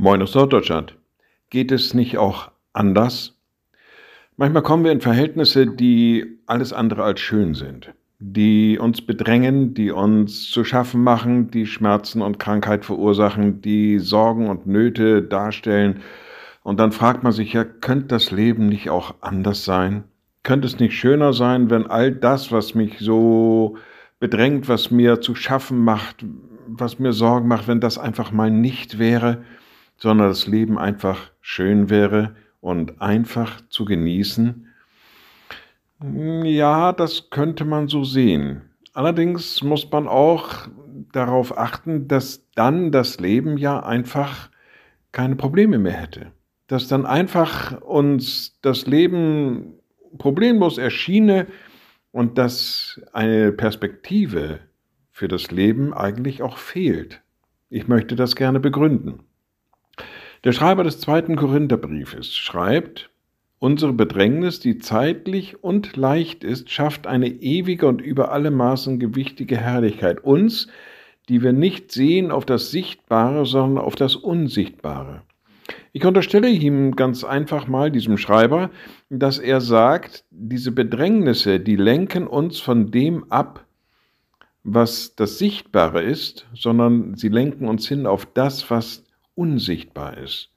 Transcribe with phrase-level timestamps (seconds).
[0.00, 0.94] Moin aus Norddeutschland.
[1.50, 3.36] Geht es nicht auch anders?
[4.36, 9.90] Manchmal kommen wir in Verhältnisse, die alles andere als schön sind, die uns bedrängen, die
[9.90, 15.98] uns zu schaffen machen, die Schmerzen und Krankheit verursachen, die Sorgen und Nöte darstellen.
[16.62, 20.04] Und dann fragt man sich ja, könnte das Leben nicht auch anders sein?
[20.44, 23.76] Könnte es nicht schöner sein, wenn all das, was mich so
[24.20, 26.24] bedrängt, was mir zu schaffen macht,
[26.68, 29.42] was mir Sorgen macht, wenn das einfach mal nicht wäre?
[29.98, 34.66] Sondern das Leben einfach schön wäre und einfach zu genießen.
[36.44, 38.62] Ja, das könnte man so sehen.
[38.94, 40.68] Allerdings muss man auch
[41.12, 44.50] darauf achten, dass dann das Leben ja einfach
[45.12, 46.32] keine Probleme mehr hätte.
[46.68, 49.74] Dass dann einfach uns das Leben
[50.18, 51.46] problemlos erschiene
[52.12, 54.60] und dass eine Perspektive
[55.10, 57.22] für das Leben eigentlich auch fehlt.
[57.70, 59.24] Ich möchte das gerne begründen.
[60.44, 63.10] Der Schreiber des zweiten Korintherbriefes schreibt,
[63.60, 69.56] Unsere Bedrängnis, die zeitlich und leicht ist, schafft eine ewige und über alle Maßen gewichtige
[69.56, 70.22] Herrlichkeit.
[70.22, 70.68] Uns,
[71.28, 75.22] die wir nicht sehen auf das Sichtbare, sondern auf das Unsichtbare.
[75.92, 78.70] Ich unterstelle ihm ganz einfach mal, diesem Schreiber,
[79.10, 83.64] dass er sagt, diese Bedrängnisse, die lenken uns von dem ab,
[84.62, 89.04] was das Sichtbare ist, sondern sie lenken uns hin auf das, was
[89.38, 90.50] unsichtbar ist.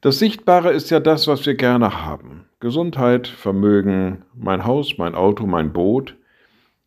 [0.00, 2.46] Das Sichtbare ist ja das, was wir gerne haben.
[2.58, 6.16] Gesundheit, Vermögen, mein Haus, mein Auto, mein Boot.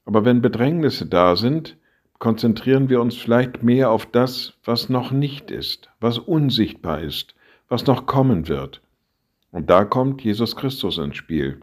[0.03, 1.77] Aber wenn Bedrängnisse da sind,
[2.19, 7.35] konzentrieren wir uns vielleicht mehr auf das, was noch nicht ist, was unsichtbar ist,
[7.69, 8.81] was noch kommen wird.
[9.51, 11.61] Und da kommt Jesus Christus ins Spiel.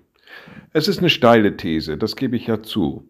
[0.72, 3.08] Es ist eine steile These, das gebe ich ja zu.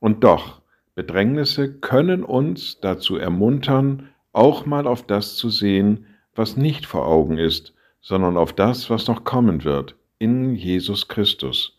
[0.00, 0.60] Und doch,
[0.94, 4.08] Bedrängnisse können uns dazu ermuntern,
[4.38, 9.08] auch mal auf das zu sehen, was nicht vor Augen ist, sondern auf das, was
[9.08, 11.76] noch kommen wird, in Jesus Christus.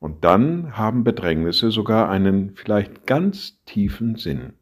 [0.00, 4.54] Und dann haben Bedrängnisse sogar einen vielleicht ganz tiefen Sinn.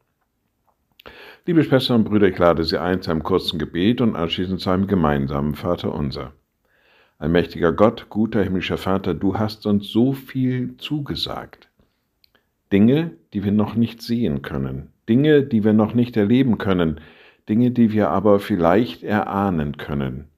[1.47, 4.69] Liebe Schwestern und Brüder, ich lade Sie ein zu einem kurzen Gebet und anschließend zu
[4.69, 6.33] einem gemeinsamen Vater unser.
[7.17, 11.71] Allmächtiger Gott, guter himmlischer Vater, du hast uns so viel zugesagt.
[12.71, 17.01] Dinge, die wir noch nicht sehen können, Dinge, die wir noch nicht erleben können,
[17.49, 20.29] Dinge, die wir aber vielleicht erahnen können.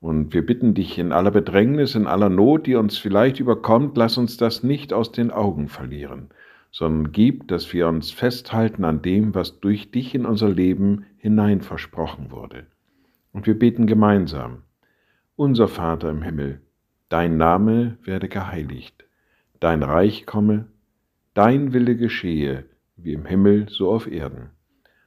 [0.00, 4.18] Und wir bitten dich in aller Bedrängnis, in aller Not, die uns vielleicht überkommt, lass
[4.18, 6.28] uns das nicht aus den Augen verlieren,
[6.70, 11.60] sondern gib, dass wir uns festhalten an dem, was durch dich in unser Leben hinein
[11.60, 12.66] versprochen wurde.
[13.32, 14.62] Und wir beten gemeinsam.
[15.34, 16.60] Unser Vater im Himmel,
[17.08, 19.04] dein Name werde geheiligt,
[19.60, 20.68] dein Reich komme,
[21.34, 22.64] dein Wille geschehe,
[22.96, 24.50] wie im Himmel so auf Erden.